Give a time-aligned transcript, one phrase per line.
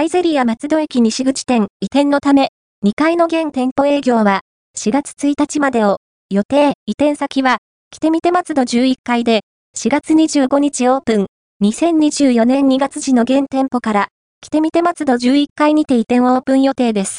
[0.00, 2.48] サイゼリア松戸駅西口店移転のため、
[2.86, 4.40] 2階の現店舗営業は
[4.74, 5.98] 4月1日までを
[6.30, 7.58] 予定、移転先は、
[7.90, 9.42] 来てみて松戸11階で
[9.76, 11.26] 4月25日オープン、
[11.62, 14.08] 2024年2月時の現店舗から、
[14.40, 17.18] 来てみて松戸11階にて移転オープン予定です。